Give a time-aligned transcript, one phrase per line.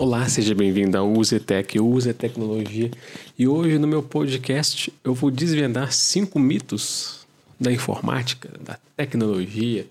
[0.00, 2.90] Olá, seja bem-vindo ao Uzetec, Use Tecnologia.
[3.38, 7.26] E hoje no meu podcast eu vou desvendar cinco mitos
[7.60, 9.86] da informática, da tecnologia,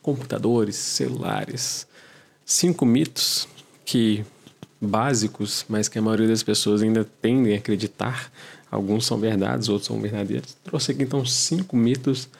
[0.00, 1.86] computadores, celulares.
[2.42, 3.46] Cinco mitos
[3.84, 4.24] que
[4.80, 8.32] básicos, mas que a maioria das pessoas ainda tendem a acreditar.
[8.70, 10.56] Alguns são verdades, outros são verdadeiros.
[10.64, 12.30] Trouxe aqui então cinco mitos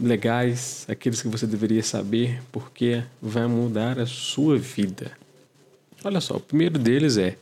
[0.00, 5.10] legais, aqueles que você deveria saber, porque vai mudar a sua vida.
[6.06, 7.36] Olha só, o primeiro deles é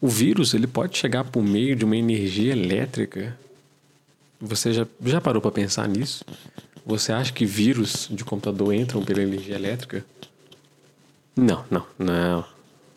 [0.00, 3.36] o vírus ele pode chegar por meio de uma energia elétrica.
[4.40, 6.24] Você já, já parou para pensar nisso?
[6.86, 10.04] Você acha que vírus de computador entram pela energia elétrica?
[11.34, 12.40] Não, não, não.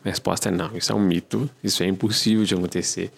[0.04, 0.76] A resposta é não.
[0.76, 1.50] Isso é um mito.
[1.64, 3.10] Isso é impossível de acontecer.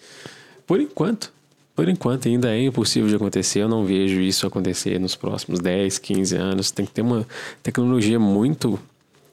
[0.65, 1.31] Por enquanto,
[1.75, 3.59] por enquanto ainda é impossível de acontecer.
[3.59, 6.71] Eu não vejo isso acontecer nos próximos 10, 15 anos.
[6.71, 7.27] Tem que ter uma
[7.61, 8.79] tecnologia muito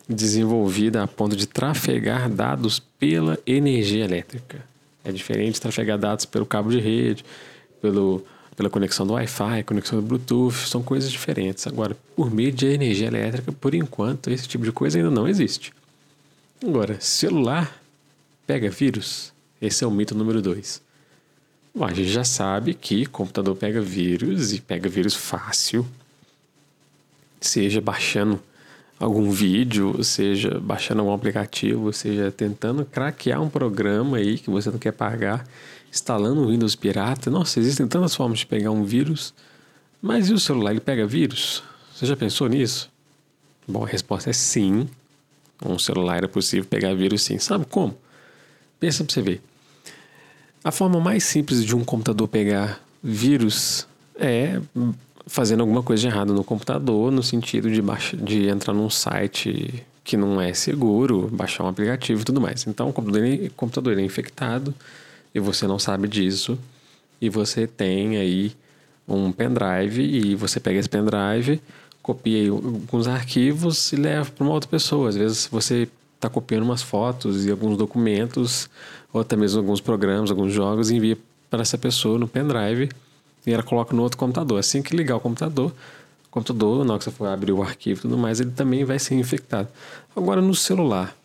[0.09, 4.65] desenvolvida a ponto de trafegar dados pela energia elétrica.
[5.05, 7.25] É diferente de trafegar dados pelo cabo de rede,
[7.81, 8.25] pelo,
[8.56, 11.67] pela conexão do Wi-Fi, conexão do Bluetooth, são coisas diferentes.
[11.67, 15.73] Agora, por meio de energia elétrica, por enquanto, esse tipo de coisa ainda não existe.
[16.67, 17.81] Agora, celular
[18.47, 19.33] pega vírus?
[19.61, 20.81] Esse é o mito número dois.
[21.81, 25.87] A gente já sabe que computador pega vírus e pega vírus fácil,
[27.41, 28.43] seja baixando
[28.99, 34.79] algum vídeo, seja baixando algum aplicativo, seja tentando craquear um programa aí que você não
[34.79, 35.47] quer pagar,
[35.91, 37.31] instalando um Windows pirata.
[37.31, 39.33] Nossa, existem tantas formas de pegar um vírus.
[40.03, 41.63] Mas e o celular, ele pega vírus?
[41.95, 42.91] Você já pensou nisso?
[43.67, 44.89] Bom, a resposta é sim.
[45.65, 47.39] Um celular é possível pegar vírus sim.
[47.39, 47.97] Sabe como?
[48.79, 49.43] Pensa pra você ver.
[50.62, 54.61] A forma mais simples de um computador pegar vírus é
[55.29, 59.84] fazendo alguma coisa de errado no computador, no sentido de, baixa, de entrar num site
[60.03, 62.66] que não é seguro, baixar um aplicativo e tudo mais.
[62.66, 64.75] Então, o computador, o computador é infectado
[65.34, 66.59] e você não sabe disso,
[67.21, 68.53] e você tem aí
[69.06, 71.60] um pendrive e você pega esse pendrive,
[72.03, 75.10] copia alguns arquivos e leva para uma outra pessoa.
[75.10, 78.71] Às vezes você está copiando umas fotos e alguns documentos,
[79.12, 81.19] ou até mesmo alguns programas, alguns jogos, e envia
[81.50, 82.89] para essa pessoa no pendrive
[83.48, 84.59] e ela coloca no outro computador.
[84.59, 85.72] Assim que ligar o computador,
[86.26, 88.84] o computador, na hora que você for abrir o arquivo e tudo mais, ele também
[88.84, 89.69] vai ser infectado.
[90.14, 91.16] Agora, no celular,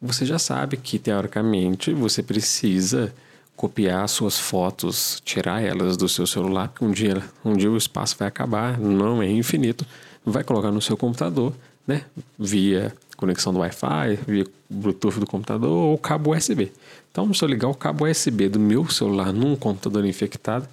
[0.00, 3.12] você já sabe que, teoricamente, você precisa
[3.54, 8.16] copiar suas fotos, tirar elas do seu celular, porque um dia, um dia o espaço
[8.18, 9.84] vai acabar, não é infinito,
[10.24, 11.52] vai colocar no seu computador,
[11.86, 12.04] né,
[12.38, 16.72] via conexão do Wi-Fi, via Bluetooth do computador ou cabo USB.
[17.12, 20.66] Então, se eu ligar o cabo USB do meu celular num computador infectado,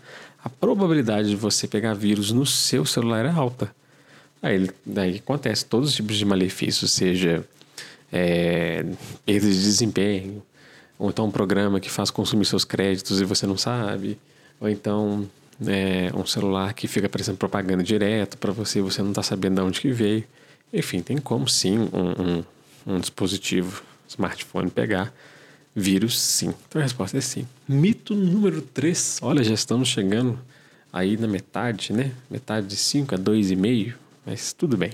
[0.44, 3.74] a probabilidade de você pegar vírus no seu celular é alta.
[4.42, 7.44] Aí daí acontece todos os tipos de malefícios, seja
[8.12, 8.86] é,
[9.26, 10.44] perda de desempenho,
[10.98, 14.18] ou então um programa que faz consumir seus créditos e você não sabe,
[14.60, 15.28] ou então
[15.66, 19.56] é, um celular que fica aparecendo propaganda direto para você e você não está sabendo
[19.56, 20.24] de onde que veio.
[20.72, 25.14] Enfim, tem como sim um, um, um dispositivo, smartphone, pegar
[25.78, 26.52] vírus sim.
[26.68, 27.48] Então a resposta é sim.
[27.68, 29.20] Mito número 3.
[29.22, 30.40] Olha, já estamos chegando
[30.92, 32.12] aí na metade, né?
[32.30, 33.94] Metade de 5 a 2,5,
[34.26, 34.92] mas tudo bem.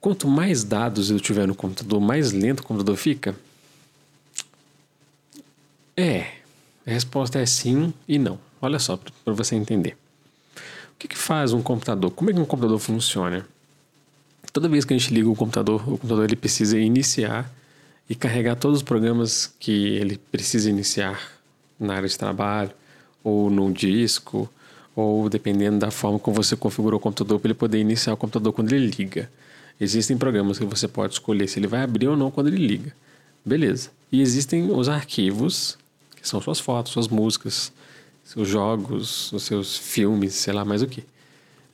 [0.00, 3.34] Quanto mais dados eu tiver no computador, mais lento o computador fica?
[5.96, 6.34] É.
[6.86, 8.38] A resposta é sim e não.
[8.60, 9.96] Olha só, para você entender.
[10.92, 12.10] O que, que faz um computador?
[12.10, 13.46] Como é que um computador funciona?
[14.52, 17.50] Toda vez que a gente liga o computador, o computador ele precisa iniciar
[18.08, 21.20] e carregar todos os programas que ele precisa iniciar
[21.78, 22.70] na área de trabalho,
[23.22, 24.48] ou no disco,
[24.96, 28.52] ou dependendo da forma como você configurou o computador para ele poder iniciar o computador
[28.52, 29.30] quando ele liga.
[29.80, 32.92] Existem programas que você pode escolher se ele vai abrir ou não quando ele liga.
[33.44, 33.90] Beleza.
[34.10, 35.78] E existem os arquivos,
[36.16, 37.70] que são suas fotos, suas músicas,
[38.24, 41.04] seus jogos, os seus filmes, sei lá mais o que.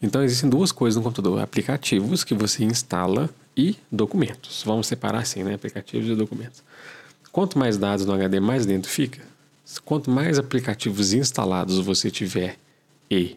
[0.03, 4.63] Então existem duas coisas no computador: aplicativos que você instala e documentos.
[4.65, 5.55] Vamos separar assim, né?
[5.55, 6.63] Aplicativos e documentos.
[7.31, 9.21] Quanto mais dados no HD, mais dentro fica.
[9.85, 12.57] Quanto mais aplicativos instalados você tiver
[13.11, 13.37] e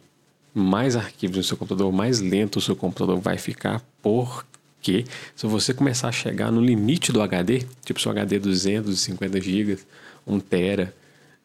[0.53, 5.05] mais arquivos no seu computador, mais lento o seu computador vai ficar, porque
[5.35, 9.79] se você começar a chegar no limite do HD, tipo seu HD 250 GB,
[10.25, 10.93] 1 tera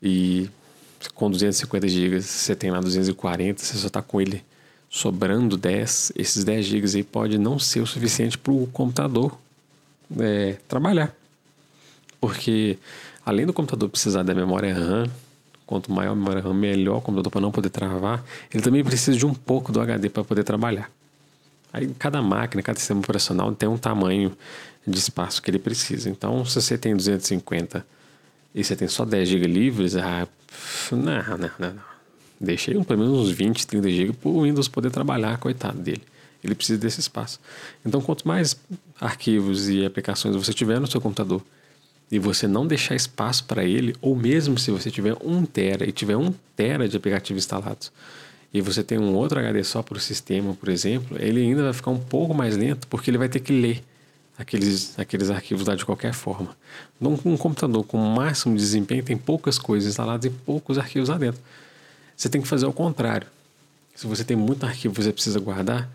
[0.02, 0.48] e
[1.14, 4.42] com 250 GB você tem lá 240, você só está com ele
[4.92, 9.38] sobrando 10, esses 10 GB aí pode não ser o suficiente para o computador
[10.20, 11.16] é, trabalhar.
[12.20, 12.78] Porque
[13.24, 15.10] além do computador precisar da memória RAM,
[15.66, 18.22] quanto maior a memória RAM, melhor o computador para não poder travar,
[18.52, 20.90] ele também precisa de um pouco do HD para poder trabalhar.
[21.72, 24.36] Aí cada máquina, cada sistema operacional tem um tamanho
[24.86, 26.10] de espaço que ele precisa.
[26.10, 27.82] Então, se você tem 250
[28.54, 30.28] e você tem só 10 GB livres, ah,
[30.90, 31.91] não, não, não, não.
[32.42, 36.02] Deixei pelo menos uns 20, 30 GB para o Windows poder trabalhar, coitado dele.
[36.42, 37.38] Ele precisa desse espaço.
[37.86, 38.56] Então, quanto mais
[39.00, 41.40] arquivos e aplicações você tiver no seu computador
[42.10, 45.92] e você não deixar espaço para ele, ou mesmo se você tiver 1 tera e
[45.92, 47.92] tiver 1 tera de aplicativos instalados,
[48.52, 51.72] e você tem um outro HD só para o sistema, por exemplo, ele ainda vai
[51.72, 53.82] ficar um pouco mais lento porque ele vai ter que ler
[54.36, 56.54] aqueles, aqueles arquivos lá de qualquer forma.
[57.00, 61.40] Então, um computador com máximo desempenho tem poucas coisas instaladas e poucos arquivos lá dentro.
[62.16, 63.26] Você tem que fazer o contrário.
[63.94, 65.88] Se você tem muito arquivo que você precisa guardar,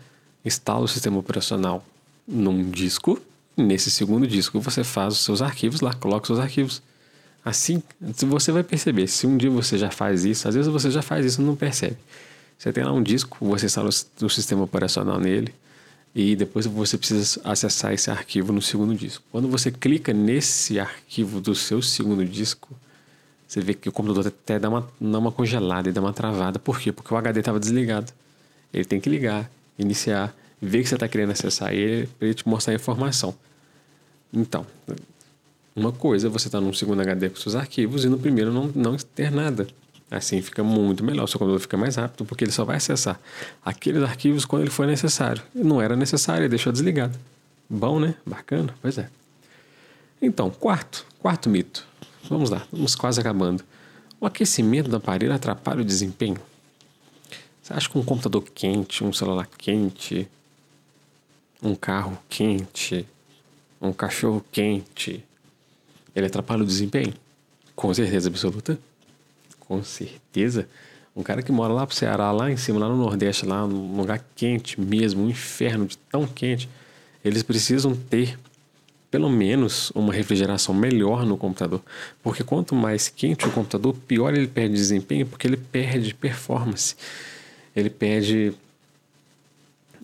[0.44, 1.84] instala o sistema operacional
[2.26, 3.20] num disco.
[3.56, 6.82] Nesse segundo disco, você faz os seus arquivos lá, coloca os seus arquivos.
[7.44, 9.06] Assim, você vai perceber.
[9.06, 11.56] Se um dia você já faz isso, às vezes você já faz isso e não
[11.56, 11.96] percebe.
[12.58, 15.54] Você tem lá um disco, você instala o sistema operacional nele
[16.14, 19.22] e depois você precisa acessar esse arquivo no segundo disco.
[19.30, 22.76] Quando você clica nesse arquivo do seu segundo disco,
[23.48, 26.58] você vê que o computador até dá uma, dá uma congelada e dá uma travada.
[26.58, 26.92] Por quê?
[26.92, 28.12] Porque o HD estava desligado.
[28.74, 32.46] Ele tem que ligar, iniciar, ver que você está querendo acessar ele para ele te
[32.46, 33.34] mostrar a informação.
[34.30, 34.66] Então,
[35.74, 38.52] uma coisa é você estar tá num segundo HD com seus arquivos e no primeiro
[38.52, 39.66] não, não ter nada.
[40.10, 43.18] Assim fica muito melhor, o seu computador fica mais rápido, porque ele só vai acessar
[43.64, 45.42] aqueles arquivos quando ele for necessário.
[45.54, 47.18] Não era necessário, ele deixou desligado.
[47.68, 48.14] Bom, né?
[48.26, 48.74] Bacana?
[48.82, 49.08] Pois é.
[50.20, 51.86] Então, quarto, quarto mito.
[52.24, 53.62] Vamos lá, vamos quase acabando.
[54.20, 56.38] O aquecimento do aparelho atrapalha o desempenho?
[57.62, 60.26] Você acha que um computador quente, um celular quente,
[61.62, 63.06] um carro quente,
[63.80, 65.22] um cachorro quente,
[66.14, 67.12] ele atrapalha o desempenho?
[67.76, 68.78] Com certeza absoluta
[69.68, 70.66] com certeza.
[71.14, 73.96] Um cara que mora lá pro Ceará, lá em cima, lá no Nordeste, lá num
[73.96, 76.68] lugar quente mesmo, um inferno de tão quente,
[77.24, 78.38] eles precisam ter
[79.10, 81.82] pelo menos uma refrigeração melhor no computador.
[82.22, 86.94] Porque quanto mais quente o computador, pior ele perde desempenho, porque ele perde performance.
[87.74, 88.52] Ele perde.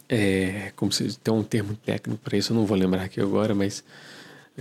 [0.09, 3.55] É, como se tem um termo técnico para isso, eu não vou lembrar aqui agora,
[3.55, 3.83] mas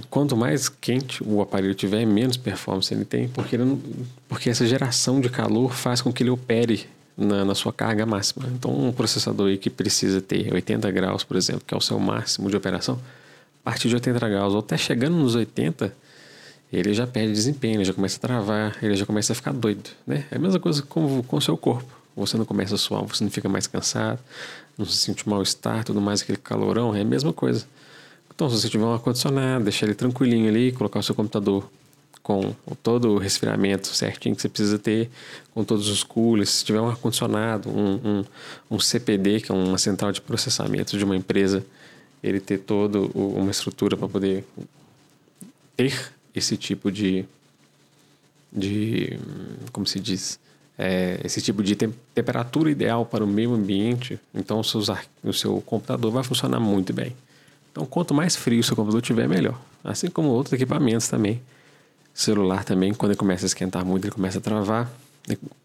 [0.10, 3.80] Quanto mais quente o aparelho tiver, menos performance ele tem, porque, ele não,
[4.28, 8.50] porque essa geração de calor faz com que ele opere na, na, sua carga máxima.
[8.56, 12.00] Então, um processador aí que precisa ter 80 graus, por exemplo, que é o seu
[12.00, 13.00] máximo de operação,
[13.64, 15.96] a partir de 80 graus ou até chegando nos 80,
[16.72, 19.90] ele já perde desempenho, ele já começa a travar, ele já começa a ficar doido.
[20.06, 20.26] Né?
[20.32, 22.02] É a mesma coisa com, com o seu corpo.
[22.16, 24.20] Você não começa a suar, você não fica mais cansado,
[24.78, 27.66] não se sente mal-estar, tudo mais, aquele calorão, é a mesma coisa.
[28.34, 31.70] Então, se você tiver um ar-condicionado, deixar ele tranquilinho ali, colocar o seu computador
[32.24, 35.12] com todo o resfriamento certinho que você precisa ter,
[35.54, 38.26] com todos os coolers, se tiver um ar-condicionado, um, um,
[38.72, 41.66] um, CPD, que é uma central de processamento de uma empresa,
[42.24, 44.46] ele ter toda uma estrutura para poder
[45.76, 45.94] ter
[46.34, 47.26] esse tipo de,
[48.52, 49.20] de
[49.72, 50.40] como se diz,
[50.78, 54.88] é, esse tipo de te temperatura ideal para o meio ambiente, então o, seus,
[55.24, 57.16] o seu computador vai funcionar muito bem.
[57.72, 59.60] Então, quanto mais frio o seu computador tiver, melhor.
[59.84, 61.42] Assim como outros equipamentos também.
[62.16, 64.92] O celular também, quando ele começa a esquentar muito, ele começa a travar.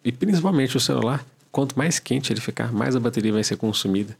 [0.03, 4.17] E principalmente o celular, quanto mais quente ele ficar, mais a bateria vai ser consumida.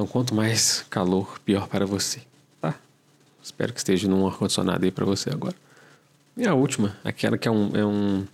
[0.00, 2.22] Então, quanto mais calor, pior para você,
[2.58, 2.74] tá?
[3.42, 5.54] Espero que esteja num ar-condicionado aí para você agora.
[6.34, 8.26] E a última, aquela que é um, é um,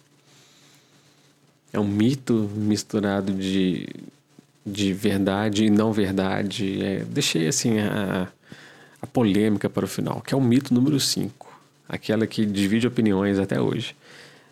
[1.72, 3.88] é um mito misturado de
[4.64, 6.80] de verdade e não verdade.
[6.84, 8.28] É, deixei assim a,
[9.02, 11.52] a polêmica para o final, que é o mito número 5,
[11.88, 13.96] aquela que divide opiniões até hoje.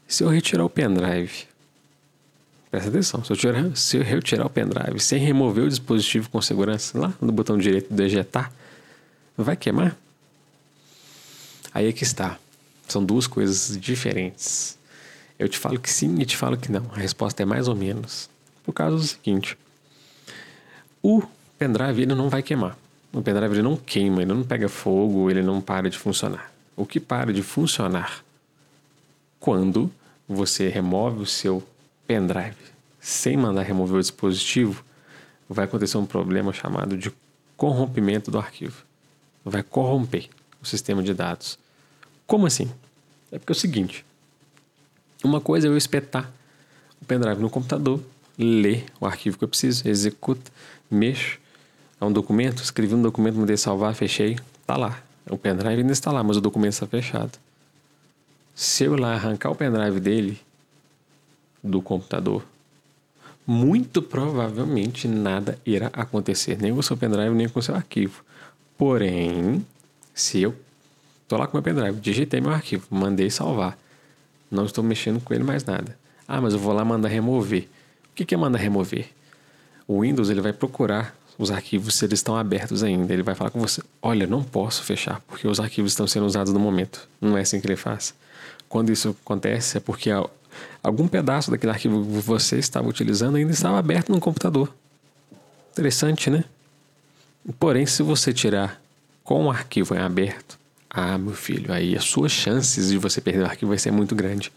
[0.09, 1.47] Se eu retirar o pendrive,
[2.75, 6.43] presta atenção, se eu, tirar, se eu retirar o pendrive sem remover o dispositivo com
[6.43, 8.53] segurança, lá no botão direito de ejetar,
[9.37, 9.97] vai queimar?
[11.73, 12.37] Aí é que está.
[12.89, 14.77] São duas coisas diferentes.
[15.39, 16.85] Eu te falo que sim e te falo que não.
[16.93, 18.29] A resposta é mais ou menos.
[18.65, 19.57] Por causa do seguinte:
[21.01, 21.23] o
[21.57, 22.77] pendrive ele não vai queimar.
[23.13, 26.53] O pendrive ele não queima, ele não pega fogo, ele não para de funcionar.
[26.77, 28.25] O que para de funcionar
[29.39, 29.93] quando
[30.29, 31.63] você remove o seu
[32.07, 32.57] pendrive
[33.01, 34.83] sem mandar remover o dispositivo,
[35.49, 37.13] vai acontecer um problema chamado de
[37.57, 38.83] corrompimento do arquivo.
[39.45, 40.29] Vai corromper
[40.63, 41.59] o sistema de dados.
[42.27, 42.71] Como assim?
[43.31, 44.07] É porque é o seguinte:
[45.23, 46.31] uma coisa é eu espetar
[47.01, 48.01] o pendrive no computador,
[48.39, 50.51] ler o arquivo que eu preciso, executa,
[50.91, 51.39] mexo,
[52.01, 55.03] é um documento, escrevi um documento, mandei salvar, fechei, tá lá.
[55.29, 57.39] O pendrive ainda está lá, mas o documento está fechado.
[58.55, 60.41] Se eu lá arrancar o pendrive dele
[61.65, 62.45] do computador,
[63.47, 68.23] muito provavelmente nada irá acontecer, nem com o seu pendrive, nem com o seu arquivo.
[68.77, 69.65] Porém,
[70.15, 70.55] se eu
[71.27, 73.79] tô lá com meu pendrive, digitei meu arquivo, mandei salvar,
[74.51, 75.97] não estou mexendo com ele mais nada.
[76.29, 77.69] Ah, mas eu vou lá mandar remover.
[78.11, 79.09] O que é mandar remover?
[79.87, 83.13] O Windows ele vai procurar os arquivos se eles estão abertos ainda.
[83.13, 86.53] Ele vai falar com você: olha, não posso fechar porque os arquivos estão sendo usados
[86.53, 87.07] no momento.
[87.21, 88.15] Não é assim que ele faz.
[88.69, 90.11] Quando isso acontece é porque
[90.83, 94.75] algum pedaço daquele arquivo que você estava utilizando ainda estava aberto no computador.
[95.73, 96.45] Interessante, né?
[97.59, 98.81] Porém, se você tirar
[99.23, 100.59] com o arquivo em aberto,
[100.89, 104.15] ah, meu filho, aí as suas chances de você perder o arquivo vai ser muito
[104.15, 104.53] grande.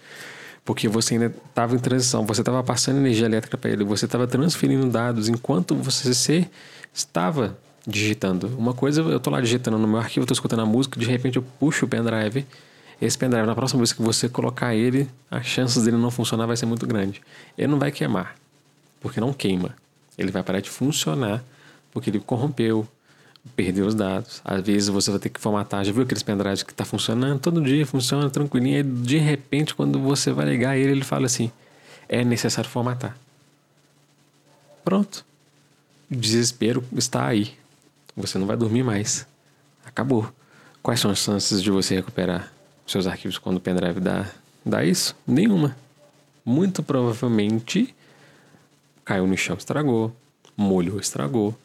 [0.63, 4.27] Porque você ainda estava em transição, você estava passando energia elétrica para ele, você estava
[4.27, 6.47] transferindo dados enquanto você
[6.93, 8.47] estava digitando.
[8.57, 11.37] Uma coisa, eu estou lá digitando no meu arquivo, estou escutando a música, de repente
[11.37, 12.45] eu puxo o pendrive
[13.01, 16.57] esse pendrive, na próxima vez que você colocar ele, as chances dele não funcionar vai
[16.57, 17.21] ser muito grande.
[17.57, 18.35] Ele não vai queimar,
[18.99, 19.75] porque não queima.
[20.17, 21.43] Ele vai parar de funcionar,
[21.91, 22.87] porque ele corrompeu,
[23.55, 24.41] perdeu os dados.
[24.43, 25.85] Às vezes você vai ter que formatar.
[25.85, 29.99] Já viu aqueles pendrives que está funcionando todo dia, funciona tranquilinho, e de repente, quando
[29.99, 31.51] você vai ligar ele, ele fala assim:
[32.09, 33.15] é necessário formatar.
[34.83, 35.23] Pronto.
[36.09, 37.53] O desespero está aí.
[38.15, 39.27] Você não vai dormir mais.
[39.85, 40.31] Acabou.
[40.81, 42.56] Quais são as chances de você recuperar?
[42.87, 44.25] Seus arquivos quando o pendrive dá,
[44.65, 45.15] dá isso?
[45.27, 45.75] Nenhuma.
[46.45, 47.93] Muito provavelmente
[49.03, 50.15] caiu no chão, estragou,
[50.55, 51.55] molhou, estragou.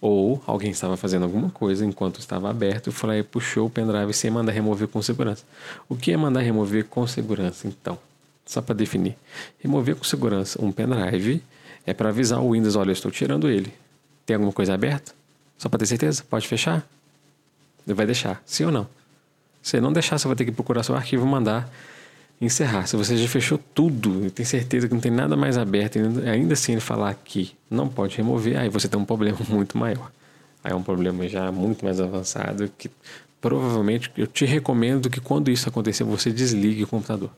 [0.00, 3.70] Ou alguém estava fazendo alguma coisa enquanto estava aberto e foi lá e puxou o
[3.70, 5.44] pendrive sem mandar remover com segurança.
[5.88, 7.96] O que é mandar remover com segurança, então?
[8.44, 9.16] Só para definir.
[9.60, 11.40] Remover com segurança um pendrive
[11.86, 13.72] é para avisar o Windows: olha, eu estou tirando ele.
[14.26, 15.12] Tem alguma coisa aberta?
[15.56, 16.24] Só para ter certeza?
[16.28, 16.84] Pode fechar?
[17.86, 18.88] Ele vai deixar, sim ou não?
[19.62, 21.70] Se não deixar, você vai ter que procurar seu arquivo mandar
[22.40, 22.86] encerrar.
[22.86, 26.54] Se você já fechou tudo e tem certeza que não tem nada mais aberto, ainda
[26.54, 30.10] assim ele falar que não pode remover, aí você tem um problema muito maior.
[30.64, 32.90] Aí é um problema já muito mais avançado que
[33.40, 37.30] provavelmente eu te recomendo que quando isso acontecer você desligue o computador.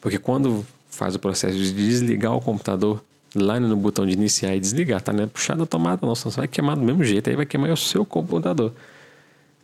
[0.00, 3.02] Porque quando faz o processo de desligar o computador,
[3.34, 5.12] lá no botão de iniciar e desligar, tá?
[5.12, 7.46] Não é puxar da tomada, não, senão você vai queimar do mesmo jeito, aí vai
[7.46, 8.72] queimar o seu computador.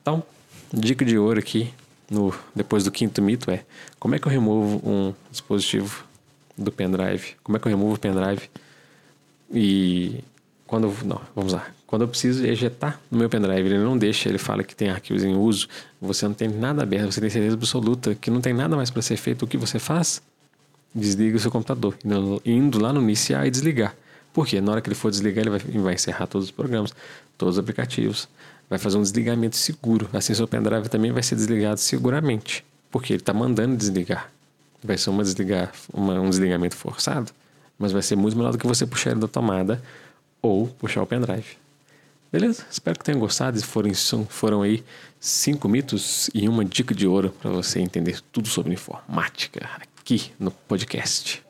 [0.03, 0.23] Então,
[0.75, 1.73] Dica de ouro aqui,
[2.11, 3.65] no, depois do quinto mito, é
[3.99, 6.05] como é que eu removo um dispositivo
[6.59, 7.37] do pendrive?
[7.45, 8.51] Como é que eu removo o pendrive?
[9.53, 10.19] E
[10.67, 10.93] quando.
[11.05, 11.67] Não, vamos lá.
[11.87, 15.23] Quando eu preciso ejetar no meu pendrive, ele não deixa, ele fala que tem arquivos
[15.23, 15.69] em uso,
[16.01, 19.01] você não tem nada aberto, você tem certeza absoluta que não tem nada mais para
[19.01, 19.45] ser feito.
[19.45, 20.21] O que você faz?
[20.93, 21.97] Desliga o seu computador,
[22.45, 23.95] indo lá no iniciar e desligar.
[24.33, 24.61] Por quê?
[24.61, 26.93] Na hora que ele for desligar, ele vai, vai encerrar todos os programas,
[27.39, 28.29] todos os aplicativos,
[28.75, 30.09] vai fazer um desligamento seguro.
[30.13, 34.31] Assim, seu pendrive também vai ser desligado seguramente, porque ele está mandando desligar.
[34.83, 37.31] Vai ser uma desligar, uma, um desligamento forçado,
[37.79, 39.81] mas vai ser muito melhor do que você puxar ele da tomada
[40.43, 41.57] ou puxar o pendrive.
[42.33, 42.67] Beleza?
[42.69, 43.63] Espero que tenham gostado.
[43.63, 43.93] Foram,
[44.29, 44.83] foram aí
[45.21, 50.51] cinco mitos e uma dica de ouro para você entender tudo sobre informática aqui no
[50.51, 51.44] podcast.